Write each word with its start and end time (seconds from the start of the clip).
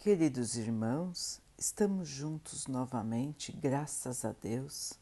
Queridos 0.00 0.56
irmãos, 0.56 1.42
estamos 1.58 2.08
juntos 2.08 2.66
novamente, 2.66 3.52
graças 3.52 4.24
a 4.24 4.32
Deus. 4.32 4.94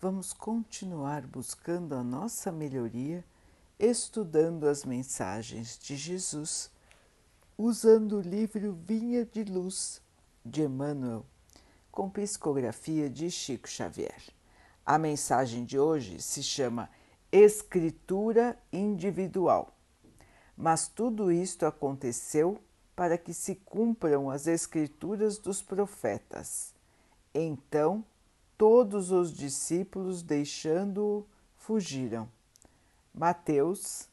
Vamos 0.00 0.32
continuar 0.32 1.26
buscando 1.26 1.94
a 1.94 2.02
nossa 2.02 2.50
melhoria, 2.50 3.22
estudando 3.78 4.66
as 4.66 4.82
mensagens 4.82 5.78
de 5.78 5.94
Jesus, 5.94 6.70
usando 7.58 8.16
o 8.16 8.22
livro 8.22 8.72
Vinha 8.88 9.26
de 9.26 9.44
Luz 9.44 10.00
de 10.42 10.62
Emmanuel, 10.62 11.26
com 11.92 12.08
psicografia 12.08 13.10
de 13.10 13.30
Chico 13.30 13.68
Xavier. 13.68 14.22
A 14.86 14.96
mensagem 14.96 15.66
de 15.66 15.78
hoje 15.78 16.18
se 16.22 16.42
chama 16.42 16.88
Escritura 17.30 18.58
Individual. 18.72 19.76
Mas 20.56 20.88
tudo 20.88 21.30
isto 21.30 21.66
aconteceu 21.66 22.58
para 23.00 23.16
que 23.16 23.32
se 23.32 23.54
cumpram 23.54 24.28
as 24.28 24.46
escrituras 24.46 25.38
dos 25.38 25.62
profetas. 25.62 26.74
Então 27.32 28.04
todos 28.58 29.10
os 29.10 29.32
discípulos, 29.32 30.22
deixando-o, 30.22 31.26
fugiram. 31.56 32.28
Mateus 33.14 34.06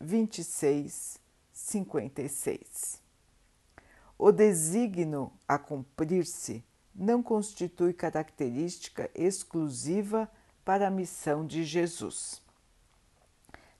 26, 0.00 1.18
56. 1.52 3.02
O 4.16 4.32
desígnio 4.32 5.30
a 5.46 5.58
cumprir-se 5.58 6.64
não 6.94 7.22
constitui 7.22 7.92
característica 7.92 9.10
exclusiva 9.14 10.26
para 10.64 10.88
a 10.88 10.90
missão 10.90 11.46
de 11.46 11.62
Jesus. 11.62 12.40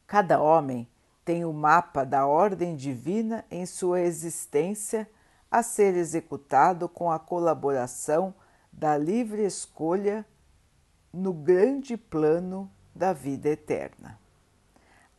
Cada 0.06 0.38
homem 0.38 0.86
tem 1.30 1.44
o 1.44 1.52
mapa 1.52 2.02
da 2.04 2.26
ordem 2.26 2.74
divina 2.74 3.44
em 3.52 3.64
sua 3.64 4.00
existência 4.00 5.08
a 5.48 5.62
ser 5.62 5.94
executado 5.94 6.88
com 6.88 7.08
a 7.08 7.20
colaboração 7.20 8.34
da 8.72 8.98
livre 8.98 9.44
escolha 9.44 10.26
no 11.12 11.32
grande 11.32 11.96
plano 11.96 12.68
da 12.92 13.12
vida 13.12 13.48
eterna. 13.48 14.18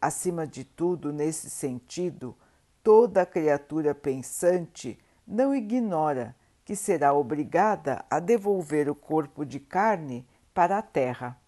Acima 0.02 0.46
de 0.46 0.66
tudo, 0.66 1.14
nesse 1.14 1.50
sentido, 1.50 2.36
toda 2.84 3.26
criatura 3.26 3.96
pensante 3.96 5.00
não 5.26 5.56
ignora 5.56 6.36
que 6.66 6.76
será 6.76 7.14
obrigada 7.14 8.04
a 8.10 8.20
devolver 8.20 8.90
o 8.90 8.96
corpo 8.96 9.46
de 9.46 9.62
carne 9.62 10.28
para 10.54 10.78
a 10.78 10.82
terra. 10.82 11.40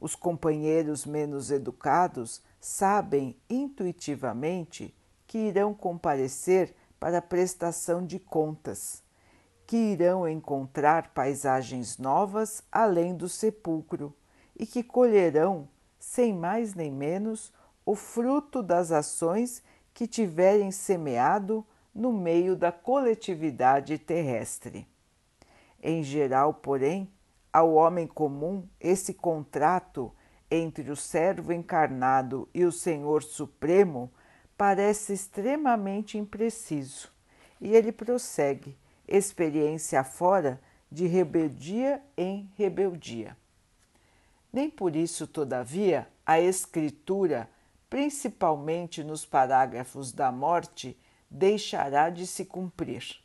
Os 0.00 0.14
companheiros 0.14 1.04
menos 1.04 1.50
educados 1.50 2.42
sabem 2.62 3.36
intuitivamente 3.50 4.94
que 5.26 5.36
irão 5.36 5.74
comparecer 5.74 6.72
para 7.00 7.20
prestação 7.20 8.06
de 8.06 8.20
contas, 8.20 9.02
que 9.66 9.76
irão 9.76 10.28
encontrar 10.28 11.12
paisagens 11.12 11.98
novas 11.98 12.62
além 12.70 13.16
do 13.16 13.28
sepulcro 13.28 14.14
e 14.56 14.64
que 14.64 14.84
colherão, 14.84 15.68
sem 15.98 16.32
mais 16.32 16.72
nem 16.72 16.92
menos, 16.92 17.52
o 17.84 17.96
fruto 17.96 18.62
das 18.62 18.92
ações 18.92 19.60
que 19.92 20.06
tiverem 20.06 20.70
semeado 20.70 21.66
no 21.92 22.12
meio 22.12 22.54
da 22.54 22.70
coletividade 22.70 23.98
terrestre. 23.98 24.86
Em 25.82 26.04
geral, 26.04 26.54
porém, 26.54 27.10
ao 27.52 27.72
homem 27.72 28.06
comum, 28.06 28.64
esse 28.80 29.12
contrato 29.12 30.12
entre 30.54 30.90
o 30.90 30.96
servo 30.96 31.50
encarnado 31.50 32.46
e 32.52 32.62
o 32.64 32.70
Senhor 32.70 33.22
Supremo 33.22 34.12
parece 34.54 35.14
extremamente 35.14 36.18
impreciso, 36.18 37.10
e 37.58 37.74
ele 37.74 37.90
prossegue, 37.90 38.76
experiência 39.08 40.04
fora, 40.04 40.60
de 40.90 41.06
rebeldia 41.06 42.02
em 42.18 42.50
rebeldia. 42.54 43.34
Nem 44.52 44.68
por 44.68 44.94
isso, 44.94 45.26
todavia, 45.26 46.06
a 46.26 46.38
Escritura, 46.38 47.48
principalmente 47.88 49.02
nos 49.02 49.24
parágrafos 49.24 50.12
da 50.12 50.30
morte, 50.30 50.98
deixará 51.30 52.10
de 52.10 52.26
se 52.26 52.44
cumprir. 52.44 53.22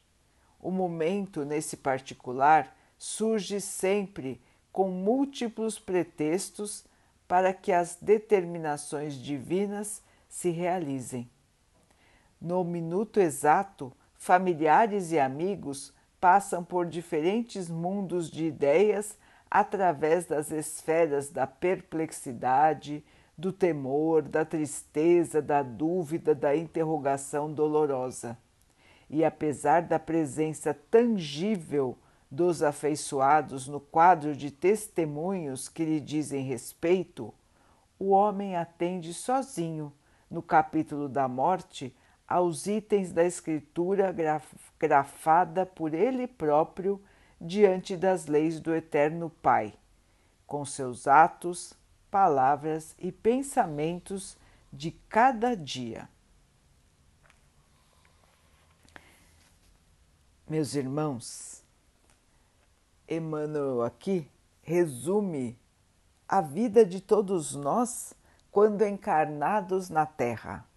O 0.62 0.72
momento, 0.72 1.44
nesse 1.44 1.76
particular, 1.76 2.74
surge 2.98 3.60
sempre 3.60 4.42
com 4.72 4.90
múltiplos 4.90 5.78
pretextos 5.78 6.86
para 7.28 7.54
que 7.54 7.72
as 7.72 7.98
determinações 8.02 9.16
divinas 9.16 10.02
se 10.30 10.50
realizem. 10.50 11.30
No 12.40 12.64
minuto 12.64 13.20
exato, 13.20 13.92
familiares 14.16 15.12
e 15.12 15.20
amigos 15.20 15.94
passam 16.20 16.64
por 16.64 16.86
diferentes 16.86 17.70
mundos 17.70 18.30
de 18.30 18.46
ideias 18.46 19.18
através 19.50 20.26
das 20.26 20.52
esferas 20.52 21.30
da 21.30 21.48
perplexidade, 21.48 23.04
do 23.38 23.52
temor, 23.54 24.24
da 24.24 24.44
tristeza, 24.44 25.42
da 25.42 25.62
dúvida, 25.62 26.34
da 26.34 26.56
interrogação 26.56 27.52
dolorosa. 27.52 28.38
E 29.10 29.24
apesar 29.24 29.84
da 29.84 30.00
presença 30.00 30.74
tangível 30.74 31.98
dos 32.30 32.62
afeiçoados 32.62 33.68
no 33.68 33.80
quadro 33.80 34.36
de 34.36 34.52
testemunhos 34.52 35.70
que 35.70 35.86
lhe 35.86 36.00
dizem 36.00 36.44
respeito, 36.44 37.34
o 37.98 38.10
homem 38.10 38.56
atende 38.56 39.14
sozinho, 39.14 39.94
no 40.30 40.42
capítulo 40.42 41.08
da 41.08 41.28
morte, 41.28 41.96
aos 42.28 42.68
itens 42.68 43.14
da 43.14 43.24
escritura 43.24 44.14
grafada 44.78 45.66
por 45.66 45.94
ele 45.94 46.28
próprio 46.28 47.02
diante 47.40 47.96
das 47.96 48.26
leis 48.26 48.60
do 48.60 48.76
Eterno 48.76 49.30
Pai, 49.30 49.74
com 50.46 50.66
seus 50.66 51.08
atos, 51.08 51.74
palavras 52.12 52.94
e 53.00 53.12
pensamentos 53.12 54.38
de 54.72 54.92
cada 54.92 55.56
dia. 55.56 56.10
Meus 60.50 60.76
irmãos, 60.76 61.57
Emmanuel 63.08 63.84
aqui 63.84 64.30
resume 64.62 65.58
a 66.28 66.42
vida 66.42 66.86
de 66.86 67.00
todos 67.00 67.56
nós 67.56 68.14
quando 68.52 68.82
encarnados 68.82 69.90
na 69.90 70.06
Terra. 70.06 70.68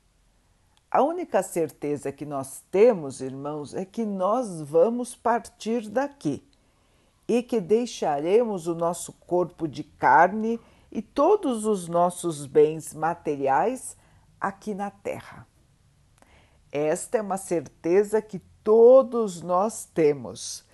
A 0.91 1.03
única 1.03 1.43
certeza 1.43 2.13
que 2.13 2.25
nós 2.25 2.63
temos, 2.71 3.21
irmãos, 3.21 3.75
é 3.75 3.85
que 3.85 4.05
nós 4.05 4.61
vamos 4.61 5.15
partir 5.15 5.89
daqui 5.89 6.45
e 7.27 7.43
que 7.43 7.61
deixaremos 7.61 8.67
o 8.67 8.75
nosso 8.75 9.13
corpo 9.13 9.67
de 9.67 9.85
carne 9.85 10.61
e 10.91 11.01
todos 11.01 11.65
os 11.65 11.89
nossos 11.89 12.45
bens 12.47 12.93
materiais 12.93 13.97
aqui 14.41 14.75
na 14.75 14.91
Terra. 14.91 15.47
Esta 16.73 17.19
é 17.19 17.23
uma 17.23 17.37
certeza 17.37 18.21
que 18.23 18.41
todos 18.63 19.43
nós 19.43 19.85
temos 19.85 20.65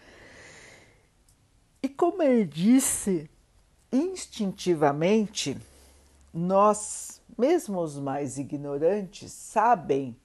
e 1.87 1.89
como 1.89 2.21
ele 2.21 2.45
disse, 2.45 3.31
instintivamente, 3.93 5.57
nós, 6.35 7.23
mesmo 7.39 7.79
os 7.79 7.97
mais 7.97 8.39
ignorantes, 8.39 9.31
sabem 9.31 10.17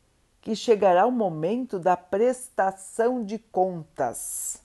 que 0.42 0.56
chegará 0.56 1.06
o 1.06 1.12
momento 1.12 1.78
da 1.78 1.96
prestação 1.96 3.24
de 3.24 3.38
contas. 3.38 4.60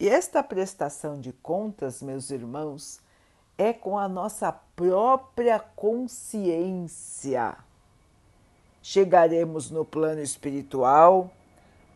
E 0.00 0.08
esta 0.08 0.42
prestação 0.42 1.20
de 1.20 1.30
contas, 1.30 2.00
meus 2.00 2.30
irmãos, 2.30 2.98
é 3.58 3.70
com 3.70 3.98
a 3.98 4.08
nossa 4.08 4.50
própria 4.50 5.60
consciência. 5.60 7.54
Chegaremos 8.82 9.70
no 9.70 9.84
plano 9.84 10.22
espiritual, 10.22 11.30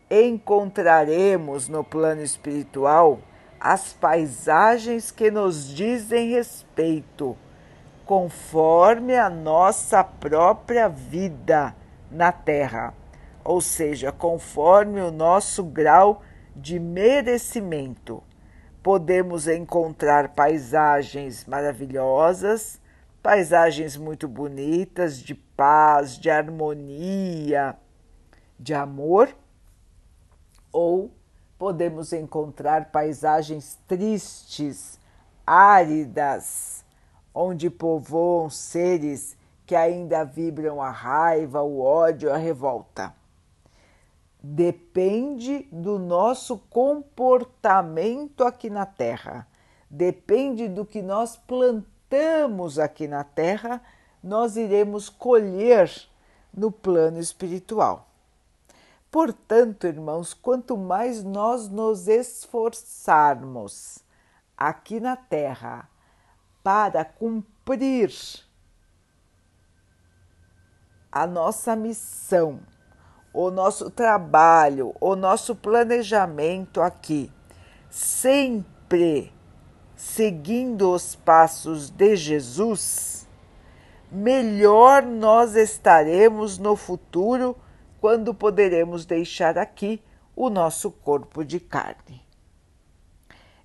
encontraremos 0.07 1.67
no 1.67 1.83
plano 1.83 2.21
espiritual 2.21 3.19
as 3.59 3.93
paisagens 3.93 5.11
que 5.11 5.31
nos 5.31 5.67
dizem 5.67 6.31
respeito, 6.31 7.37
conforme 8.05 9.15
a 9.15 9.29
nossa 9.29 10.03
própria 10.03 10.87
vida 10.87 11.75
na 12.09 12.31
Terra, 12.31 12.93
ou 13.43 13.59
seja, 13.59 14.11
conforme 14.11 15.01
o 15.01 15.11
nosso 15.11 15.63
grau 15.63 16.21
de 16.55 16.79
merecimento. 16.79 18.23
Podemos 18.81 19.47
encontrar 19.47 20.29
paisagens 20.29 21.45
maravilhosas, 21.45 22.79
paisagens 23.21 23.97
muito 23.97 24.27
bonitas, 24.27 25.19
de 25.19 25.35
paz, 25.35 26.17
de 26.17 26.29
harmonia, 26.29 27.75
de 28.57 28.73
amor, 28.73 29.35
ou 30.71 31.11
podemos 31.57 32.13
encontrar 32.13 32.91
paisagens 32.91 33.77
tristes, 33.87 34.99
áridas, 35.45 36.83
onde 37.33 37.69
povoam 37.69 38.49
seres 38.49 39.35
que 39.65 39.75
ainda 39.75 40.23
vibram 40.23 40.81
a 40.81 40.89
raiva, 40.89 41.61
o 41.61 41.81
ódio, 41.81 42.31
a 42.33 42.37
revolta. 42.37 43.13
depende 44.41 45.67
do 45.71 45.99
nosso 45.99 46.57
comportamento 46.69 48.43
aqui 48.45 48.69
na 48.69 48.85
Terra, 48.85 49.45
depende 49.89 50.67
do 50.69 50.85
que 50.85 51.01
nós 51.01 51.35
plantamos 51.35 52.79
aqui 52.79 53.07
na 53.07 53.23
Terra, 53.23 53.81
nós 54.23 54.55
iremos 54.55 55.09
colher 55.09 55.91
no 56.53 56.71
plano 56.71 57.19
espiritual. 57.19 58.07
Portanto, 59.17 59.87
irmãos, 59.87 60.31
quanto 60.31 60.77
mais 60.77 61.23
nós 61.23 61.67
nos 61.69 62.07
esforçarmos 62.07 63.97
aqui 64.55 64.99
na 64.99 65.15
Terra 65.15 65.89
para 66.63 67.03
cumprir 67.03 68.13
a 71.11 71.25
nossa 71.25 71.75
missão, 71.75 72.59
o 73.33 73.49
nosso 73.49 73.89
trabalho, 73.89 74.93
o 75.01 75.15
nosso 75.15 75.55
planejamento 75.55 76.79
aqui, 76.79 77.33
sempre 77.89 79.33
seguindo 79.95 80.93
os 80.93 81.15
passos 81.15 81.89
de 81.89 82.15
Jesus, 82.15 83.27
melhor 84.11 85.01
nós 85.01 85.55
estaremos 85.55 86.59
no 86.59 86.75
futuro 86.75 87.57
quando 87.99 88.33
poderemos 88.33 89.05
deixar 89.05 89.57
aqui 89.57 90.01
o 90.35 90.49
nosso 90.49 90.91
corpo 90.91 91.43
de 91.43 91.59
carne. 91.59 92.21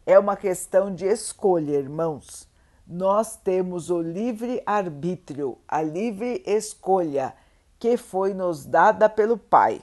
É 0.05 0.19
uma 0.19 0.37
questão 0.37 0.95
de 0.95 1.05
escolha, 1.05 1.73
irmãos. 1.79 2.49
Nós 2.87 3.37
temos 3.37 3.91
o 3.91 4.01
livre 4.01 4.63
arbítrio, 4.67 5.59
a 5.69 5.81
livre 5.83 6.43
escolha 6.45 7.35
que 7.79 7.97
foi 7.97 8.35
nos 8.35 8.65
dada 8.65 9.09
pelo 9.09 9.37
Pai. 9.39 9.81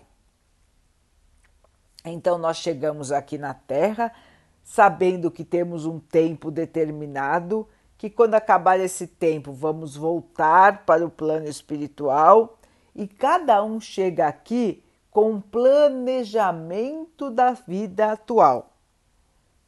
Então 2.04 2.38
nós 2.38 2.58
chegamos 2.58 3.12
aqui 3.12 3.38
na 3.38 3.54
Terra 3.54 4.12
sabendo 4.64 5.32
que 5.32 5.44
temos 5.44 5.86
um 5.86 6.00
tempo 6.00 6.52
determinado, 6.52 7.68
que 7.98 8.10
quando 8.10 8.36
acabar 8.36 8.80
esse 8.80 9.08
tempo 9.08 9.52
vamos 9.52 9.96
voltar 9.96 10.86
para 10.86 11.04
o 11.04 11.10
plano 11.10 11.48
espiritual 11.48 12.59
e 13.00 13.08
cada 13.08 13.64
um 13.64 13.80
chega 13.80 14.28
aqui 14.28 14.84
com 15.10 15.32
um 15.32 15.40
planejamento 15.40 17.30
da 17.32 17.54
vida 17.54 18.12
atual. 18.12 18.74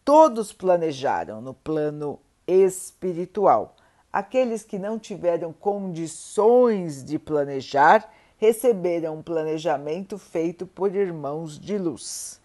Todos 0.03 0.51
planejaram 0.51 1.39
no 1.39 1.53
plano 1.53 2.19
espiritual. 2.45 3.77
Aqueles 4.11 4.65
que 4.65 4.77
não 4.77 4.99
tiveram 4.99 5.53
condições 5.53 7.05
de 7.05 7.17
planejar 7.17 8.11
receberam 8.37 9.19
um 9.19 9.23
planejamento 9.23 10.17
feito 10.17 10.67
por 10.67 10.93
irmãos 10.93 11.57
de 11.57 11.77
luz. 11.77 12.37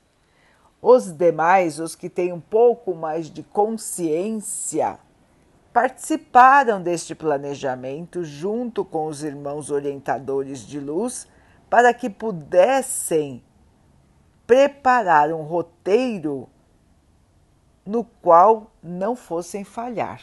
Os 0.80 1.10
demais, 1.10 1.80
os 1.80 1.96
que 1.96 2.08
têm 2.08 2.32
um 2.32 2.40
pouco 2.40 2.94
mais 2.94 3.28
de 3.28 3.42
consciência, 3.42 5.00
participaram 5.76 6.82
deste 6.82 7.14
planejamento 7.14 8.24
junto 8.24 8.82
com 8.82 9.08
os 9.08 9.22
irmãos 9.22 9.70
orientadores 9.70 10.66
de 10.66 10.80
luz 10.80 11.28
para 11.68 11.92
que 11.92 12.08
pudessem 12.08 13.44
preparar 14.46 15.30
um 15.34 15.42
roteiro 15.42 16.48
no 17.84 18.04
qual 18.04 18.70
não 18.82 19.14
fossem 19.14 19.64
falhar, 19.64 20.22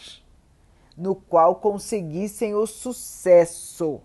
no 0.98 1.14
qual 1.14 1.58
conseguissem 1.58 2.56
o 2.56 2.66
sucesso 2.66 4.02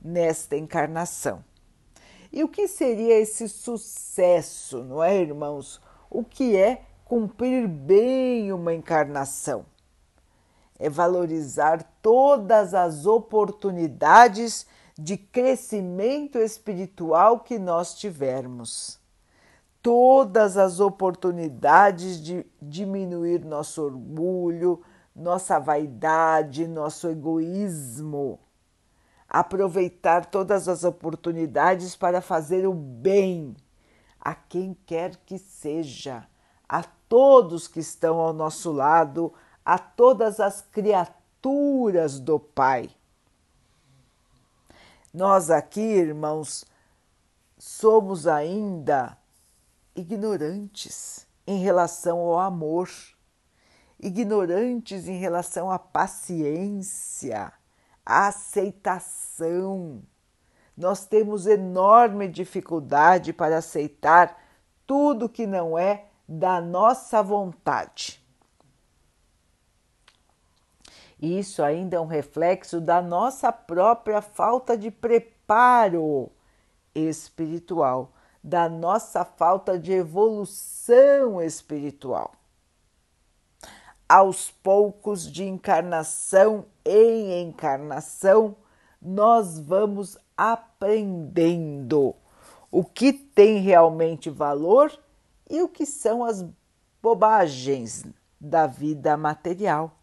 nesta 0.00 0.56
encarnação. 0.56 1.44
E 2.32 2.44
o 2.44 2.48
que 2.48 2.68
seria 2.68 3.18
esse 3.18 3.48
sucesso, 3.48 4.84
não 4.84 5.02
é, 5.02 5.16
irmãos? 5.16 5.80
O 6.08 6.22
que 6.22 6.56
é 6.56 6.82
cumprir 7.04 7.66
bem 7.66 8.52
uma 8.52 8.72
encarnação? 8.72 9.66
É 10.78 10.88
valorizar 10.88 11.82
todas 12.00 12.74
as 12.74 13.04
oportunidades 13.06 14.66
de 14.96 15.16
crescimento 15.16 16.38
espiritual 16.38 17.40
que 17.40 17.58
nós 17.58 17.94
tivermos. 17.94 18.98
Todas 19.82 20.56
as 20.56 20.80
oportunidades 20.80 22.20
de 22.20 22.44
diminuir 22.60 23.44
nosso 23.44 23.82
orgulho, 23.82 24.82
nossa 25.14 25.58
vaidade, 25.58 26.66
nosso 26.66 27.08
egoísmo 27.08 28.38
aproveitar 29.28 30.24
todas 30.24 30.68
as 30.68 30.84
oportunidades 30.84 31.94
para 31.94 32.20
fazer 32.20 32.66
o 32.66 32.72
bem 32.72 33.54
a 34.18 34.34
quem 34.34 34.76
quer 34.86 35.16
que 35.26 35.38
seja, 35.38 36.26
a 36.68 36.82
todos 37.08 37.68
que 37.68 37.80
estão 37.80 38.18
ao 38.18 38.32
nosso 38.32 38.72
lado, 38.72 39.32
a 39.68 39.76
todas 39.76 40.40
as 40.40 40.62
criaturas 40.62 42.18
do 42.18 42.40
Pai. 42.40 42.88
Nós 45.12 45.50
aqui, 45.50 45.82
irmãos, 45.82 46.64
somos 47.58 48.26
ainda 48.26 49.14
ignorantes 49.94 51.26
em 51.46 51.58
relação 51.58 52.18
ao 52.20 52.38
amor, 52.38 52.88
ignorantes 54.00 55.06
em 55.06 55.18
relação 55.18 55.70
à 55.70 55.78
paciência 55.78 57.52
a 58.06 58.28
aceitação. 58.28 60.02
Nós 60.74 61.04
temos 61.04 61.46
enorme 61.46 62.26
dificuldade 62.26 63.34
para 63.34 63.58
aceitar 63.58 64.34
tudo 64.86 65.28
que 65.28 65.46
não 65.46 65.78
é 65.78 66.06
da 66.26 66.58
nossa 66.58 67.22
vontade. 67.22 68.26
E 71.20 71.38
isso 71.38 71.62
ainda 71.62 71.96
é 71.96 72.00
um 72.00 72.06
reflexo 72.06 72.80
da 72.80 73.02
nossa 73.02 73.50
própria 73.52 74.22
falta 74.22 74.76
de 74.76 74.90
preparo 74.90 76.30
espiritual, 76.94 78.12
da 78.42 78.68
nossa 78.68 79.24
falta 79.24 79.78
de 79.78 79.92
evolução 79.92 81.42
espiritual 81.42 82.32
aos 84.08 84.50
poucos, 84.50 85.30
de 85.30 85.44
encarnação 85.44 86.64
em 86.84 87.42
encarnação, 87.42 88.56
nós 89.00 89.58
vamos 89.58 90.16
aprendendo 90.36 92.14
o 92.70 92.82
que 92.82 93.12
tem 93.12 93.58
realmente 93.58 94.30
valor 94.30 94.90
e 95.48 95.62
o 95.62 95.68
que 95.68 95.84
são 95.84 96.24
as 96.24 96.44
bobagens 97.02 98.04
da 98.40 98.66
vida 98.66 99.16
material. 99.16 99.97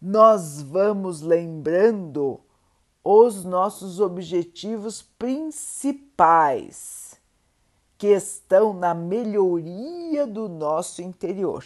Nós 0.00 0.62
vamos 0.62 1.22
lembrando 1.22 2.40
os 3.02 3.44
nossos 3.44 4.00
objetivos 4.00 5.02
principais, 5.02 7.20
que 7.96 8.08
estão 8.08 8.72
na 8.72 8.94
melhoria 8.94 10.26
do 10.26 10.48
nosso 10.48 11.02
interior 11.02 11.64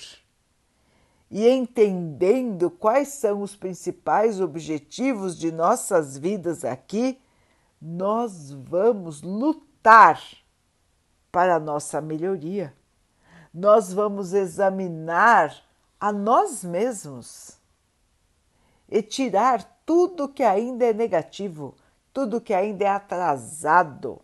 e 1.33 1.49
entendendo 1.49 2.71
quais 2.71 3.09
são 3.09 3.41
os 3.41 3.57
principais 3.57 4.39
objetivos 4.39 5.39
de 5.39 5.51
nossas 5.51 6.19
vidas 6.19 6.63
aqui, 6.63 7.19
nós 7.81 8.53
vamos 8.53 9.23
lutar 9.23 10.23
para 11.33 11.57
a 11.57 11.59
nossa 11.59 12.03
melhoria. 12.03 12.75
Nós 13.53 13.95
vamos 13.95 14.35
examinar 14.35 15.57
a 15.99 16.13
nós 16.13 16.63
mesmos 16.63 17.59
e 18.93 19.03
tirar 19.03 19.83
tudo 19.85 20.29
que 20.29 20.43
ainda 20.43 20.85
é 20.85 20.93
negativo, 20.93 21.75
tudo 22.13 22.41
que 22.41 22.55
ainda 22.55 22.85
é 22.85 22.89
atrasado. 22.89 24.21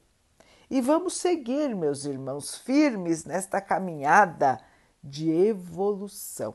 E 0.71 0.81
vamos 0.81 1.15
seguir, 1.17 1.75
meus 1.75 2.05
irmãos, 2.05 2.57
firmes 2.57 3.25
nesta 3.25 3.61
caminhada 3.61 4.61
de 5.03 5.31
evolução 5.31 6.55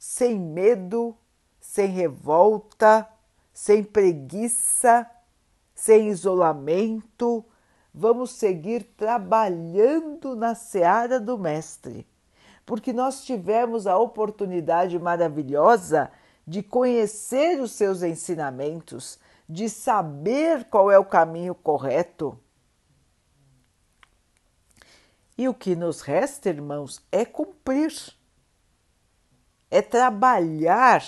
sem 0.00 0.40
medo, 0.40 1.14
sem 1.60 1.86
revolta, 1.88 3.06
sem 3.52 3.84
preguiça, 3.84 5.06
sem 5.74 6.08
isolamento, 6.08 7.44
vamos 7.92 8.30
seguir 8.32 8.82
trabalhando 8.96 10.34
na 10.34 10.54
seara 10.54 11.20
do 11.20 11.36
Mestre, 11.36 12.06
porque 12.64 12.94
nós 12.94 13.24
tivemos 13.24 13.86
a 13.86 13.98
oportunidade 13.98 14.98
maravilhosa 14.98 16.10
de 16.50 16.64
conhecer 16.64 17.60
os 17.60 17.70
seus 17.70 18.02
ensinamentos, 18.02 19.20
de 19.48 19.68
saber 19.68 20.64
qual 20.64 20.90
é 20.90 20.98
o 20.98 21.04
caminho 21.04 21.54
correto. 21.54 22.36
E 25.38 25.48
o 25.48 25.54
que 25.54 25.76
nos 25.76 26.00
resta, 26.00 26.48
irmãos, 26.48 27.00
é 27.12 27.24
cumprir 27.24 27.92
é 29.70 29.80
trabalhar 29.80 31.04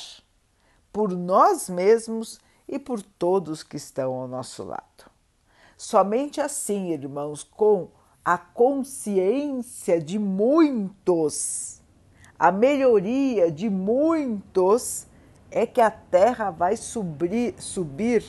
por 0.93 1.11
nós 1.11 1.69
mesmos 1.69 2.39
e 2.69 2.79
por 2.79 3.03
todos 3.03 3.65
que 3.65 3.77
estão 3.77 4.13
ao 4.13 4.29
nosso 4.29 4.63
lado. 4.63 5.11
Somente 5.77 6.41
assim, 6.41 6.93
irmãos, 6.93 7.43
com 7.43 7.89
a 8.25 8.39
consciência 8.39 10.01
de 10.01 10.21
muitos, 10.21 11.83
a 12.39 12.53
melhoria 12.53 13.51
de 13.51 13.69
muitos, 13.69 15.09
é 15.53 15.67
que 15.67 15.81
a 15.81 15.91
Terra 15.91 16.51
vai 16.51 16.77
subir, 16.77 17.55
subir 17.59 18.25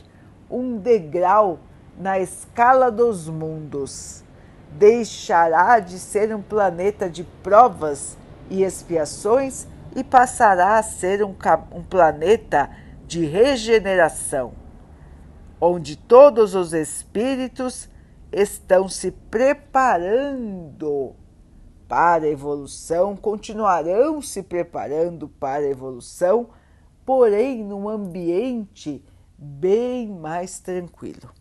um 0.49 0.77
degrau 0.77 1.59
na 1.97 2.19
escala 2.19 2.91
dos 2.91 3.27
mundos. 3.27 4.23
Deixará 4.71 5.79
de 5.79 5.99
ser 5.99 6.35
um 6.35 6.41
planeta 6.41 7.09
de 7.09 7.23
provas 7.23 8.17
e 8.49 8.63
expiações 8.63 9.67
e 9.95 10.03
passará 10.03 10.77
a 10.77 10.83
ser 10.83 11.23
um, 11.23 11.35
um 11.71 11.83
planeta 11.83 12.69
de 13.05 13.25
regeneração, 13.25 14.53
onde 15.61 15.95
todos 15.95 16.55
os 16.55 16.73
espíritos 16.73 17.87
estão 18.31 18.89
se 18.89 19.11
preparando 19.11 21.15
para 21.87 22.25
a 22.25 22.29
evolução, 22.29 23.15
continuarão 23.15 24.21
se 24.21 24.41
preparando 24.41 25.27
para 25.27 25.63
a 25.63 25.69
evolução, 25.69 26.49
porém 27.05 27.63
num 27.63 27.89
ambiente 27.89 29.03
bem 29.37 30.07
mais 30.09 30.59
tranquilo. 30.59 31.31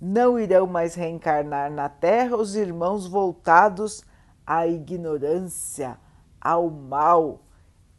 Não 0.00 0.38
irão 0.38 0.66
mais 0.66 0.94
reencarnar 0.94 1.70
na 1.70 1.88
Terra 1.88 2.36
os 2.36 2.54
irmãos 2.54 3.06
voltados 3.06 4.04
à 4.46 4.66
ignorância, 4.66 5.98
ao 6.40 6.68
mal 6.68 7.40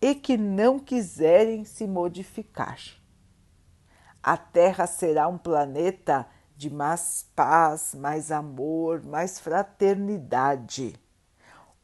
e 0.02 0.14
que 0.14 0.38
não 0.38 0.78
quiserem 0.78 1.66
se 1.66 1.88
modificar. 1.88 2.80
A 4.22 4.38
Terra 4.38 4.86
será 4.86 5.28
um 5.28 5.38
planeta 5.38 6.28
de 6.56 6.70
mais 6.70 7.30
paz, 7.36 7.94
mais 7.94 8.32
amor, 8.32 9.04
mais 9.04 9.40
fraternidade. 9.40 10.96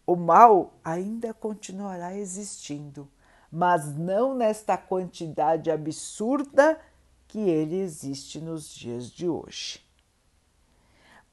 O 0.06 0.16
mal 0.16 0.74
ainda 0.84 1.34
continuará 1.34 2.16
existindo, 2.16 3.08
mas 3.51 3.96
não 3.98 4.34
nesta 4.34 4.77
quantidade 4.77 5.70
absurda 5.70 6.79
que 7.27 7.39
ele 7.39 7.79
existe 7.79 8.39
nos 8.39 8.74
dias 8.74 9.10
de 9.10 9.27
hoje. 9.27 9.86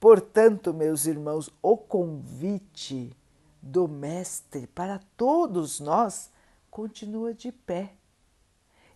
Portanto, 0.01 0.73
meus 0.73 1.07
irmãos, 1.07 1.51
o 1.63 1.77
convite 1.77 3.17
do 3.61 3.89
Mestre 3.89 4.67
para 4.69 5.01
todos 5.17 5.81
nós 5.81 6.31
continua 6.71 7.35
de 7.35 7.51
pé. 7.51 7.93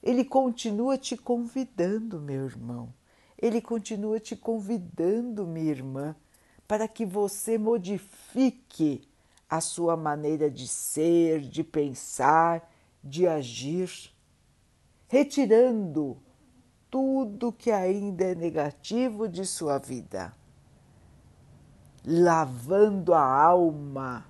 Ele 0.03 0.25
continua 0.25 0.99
te 0.99 1.17
convidando, 1.17 2.21
meu 2.21 2.45
irmão 2.45 2.93
ele 3.43 3.61
continua 3.61 4.21
te 4.21 4.37
convidando, 4.37 5.45
minha 5.45 5.73
irmã, 5.73 6.15
para 6.69 6.87
que 6.87 7.05
você 7.05 7.59
modifique 7.59 9.03
a 9.51 9.61
sua 9.61 9.97
maneira 9.97 10.49
de 10.49 10.69
ser, 10.69 11.41
de 11.41 11.65
pensar, 11.65 12.72
de 13.03 13.27
agir, 13.27 13.91
retirando 15.09 16.17
tudo 16.91 17.53
que 17.53 17.71
ainda 17.71 18.25
é 18.25 18.35
negativo 18.35 19.29
de 19.29 19.45
sua 19.47 19.79
vida, 19.79 20.33
lavando 22.05 23.15
a 23.15 23.23
alma 23.25 24.27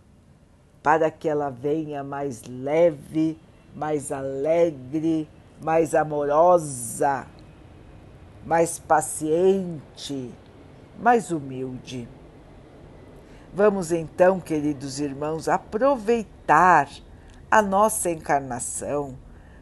para 0.83 1.11
que 1.11 1.29
ela 1.29 1.51
venha 1.51 2.03
mais 2.03 2.43
leve, 2.45 3.39
mais 3.75 4.11
alegre, 4.11 5.29
mais 5.61 5.95
amorosa 5.95 7.27
mais 8.45 8.79
paciente, 8.79 10.33
mais 10.99 11.31
humilde. 11.31 12.09
Vamos 13.55 13.93
então, 13.93 14.41
queridos 14.41 14.99
irmãos, 14.99 15.49
aproveitar 15.49 16.89
a 17.53 17.61
nossa 17.61 18.11
encarnação, 18.11 19.19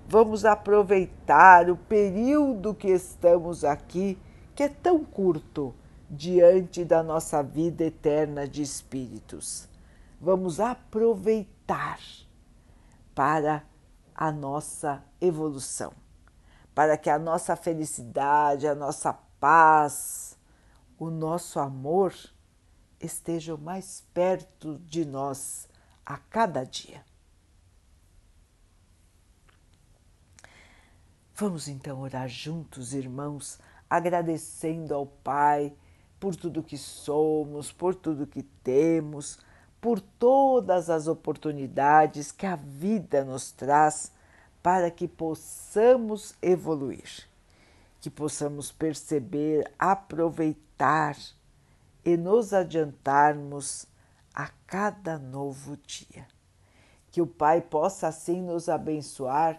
vamos 0.07 0.45
aproveitar 0.45 1.69
o 1.69 1.77
período 1.77 2.73
que 2.73 2.87
estamos 2.87 3.65
aqui, 3.65 4.17
que 4.55 4.63
é 4.63 4.69
tão 4.69 5.03
curto 5.03 5.75
diante 6.09 6.85
da 6.85 7.03
nossa 7.03 7.43
vida 7.43 7.83
eterna 7.83 8.47
de 8.47 8.63
espíritos. 8.63 9.69
Vamos 10.21 10.61
aproveitar 10.61 11.99
para 13.13 13.65
a 14.15 14.31
nossa 14.31 15.03
evolução 15.21 15.93
para 16.73 16.97
que 16.97 17.11
a 17.11 17.19
nossa 17.19 17.57
felicidade, 17.57 18.69
a 18.69 18.75
nossa 18.75 19.13
paz, 19.41 20.39
o 20.97 21.11
nosso 21.11 21.59
amor 21.59 22.15
estejam 23.01 23.59
mais 23.59 24.07
perto 24.15 24.79
de 24.79 25.05
nós 25.05 25.69
a 26.07 26.17
cada 26.17 26.63
dia. 26.63 27.10
Vamos 31.41 31.69
então 31.69 32.03
orar 32.03 32.29
juntos, 32.29 32.93
irmãos, 32.93 33.59
agradecendo 33.89 34.95
ao 34.95 35.07
Pai 35.07 35.73
por 36.21 36.37
tudo 36.37 36.63
que 36.63 36.77
somos, 36.77 37.73
por 37.73 37.95
tudo 37.95 38.27
que 38.27 38.43
temos, 38.43 39.39
por 39.81 40.03
todas 40.03 40.91
as 40.91 41.09
oportunidades 41.09 42.31
que 42.31 42.45
a 42.45 42.57
vida 42.57 43.25
nos 43.25 43.53
traz 43.53 44.13
para 44.63 44.91
que 44.91 45.09
possamos 45.09 46.35
evoluir, 46.43 47.27
que 48.03 48.11
possamos 48.11 48.71
perceber, 48.71 49.73
aproveitar 49.79 51.17
e 52.05 52.19
nos 52.19 52.53
adiantarmos 52.53 53.87
a 54.35 54.49
cada 54.67 55.19
novo 55.19 55.79
dia. 55.87 56.29
Que 57.11 57.23
o 57.23 57.27
Pai 57.27 57.63
possa 57.63 58.09
assim 58.09 58.43
nos 58.43 58.69
abençoar 58.69 59.59